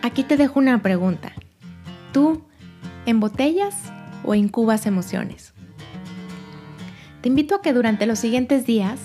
Aquí 0.00 0.22
te 0.22 0.38
dejo 0.38 0.58
una 0.58 0.80
pregunta. 0.80 1.34
¿Tú 2.10 2.42
embotellas 3.04 3.74
o 4.24 4.34
incubas 4.34 4.86
emociones? 4.86 5.52
Te 7.20 7.28
invito 7.28 7.56
a 7.56 7.60
que 7.60 7.74
durante 7.74 8.06
los 8.06 8.18
siguientes 8.18 8.64
días 8.64 8.98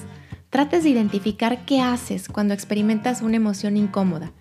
trates 0.52 0.86
de 0.86 0.92
identificar 0.92 1.66
qué 1.66 1.82
haces 1.82 2.30
cuando 2.30 2.54
experimentas 2.54 3.22
una 3.22 3.36
emoción 3.36 3.76
incómoda. 3.76 4.32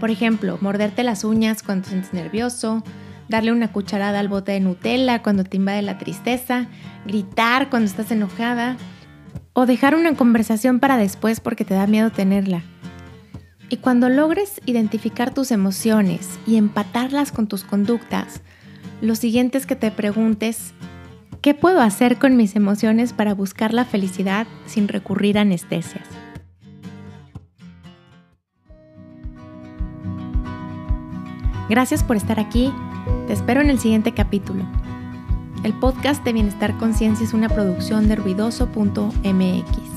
Por 0.00 0.10
ejemplo, 0.10 0.58
morderte 0.60 1.04
las 1.04 1.22
uñas 1.22 1.62
cuando 1.62 1.84
te 1.84 1.90
sientes 1.90 2.12
nervioso, 2.12 2.82
darle 3.28 3.52
una 3.52 3.72
cucharada 3.72 4.18
al 4.18 4.28
bote 4.28 4.52
de 4.52 4.60
Nutella 4.60 5.22
cuando 5.22 5.44
te 5.44 5.56
invade 5.56 5.82
la 5.82 5.98
tristeza, 5.98 6.66
gritar 7.06 7.70
cuando 7.70 7.88
estás 7.88 8.10
enojada 8.10 8.76
o 9.52 9.66
dejar 9.66 9.94
una 9.94 10.14
conversación 10.14 10.80
para 10.80 10.96
después 10.96 11.40
porque 11.40 11.64
te 11.64 11.74
da 11.74 11.86
miedo 11.86 12.10
tenerla. 12.10 12.62
Y 13.70 13.78
cuando 13.78 14.08
logres 14.08 14.60
identificar 14.64 15.34
tus 15.34 15.50
emociones 15.50 16.38
y 16.46 16.56
empatarlas 16.56 17.32
con 17.32 17.48
tus 17.48 17.64
conductas, 17.64 18.40
lo 19.02 19.14
siguiente 19.14 19.58
es 19.58 19.66
que 19.66 19.76
te 19.76 19.90
preguntes, 19.90 20.72
¿qué 21.42 21.54
puedo 21.54 21.82
hacer 21.82 22.18
con 22.18 22.36
mis 22.36 22.56
emociones 22.56 23.12
para 23.12 23.34
buscar 23.34 23.74
la 23.74 23.84
felicidad 23.84 24.46
sin 24.66 24.88
recurrir 24.88 25.38
a 25.38 25.42
anestesias? 25.42 26.06
Gracias 31.68 32.02
por 32.02 32.16
estar 32.16 32.40
aquí 32.40 32.72
te 33.26 33.32
espero 33.32 33.60
en 33.60 33.70
el 33.70 33.78
siguiente 33.78 34.12
capítulo. 34.12 34.64
El 35.64 35.74
podcast 35.74 36.24
de 36.24 36.32
Bienestar 36.32 36.76
Conciencia 36.78 37.24
es 37.24 37.34
una 37.34 37.48
producción 37.48 38.08
de 38.08 38.16
ruidoso.mx. 38.16 39.87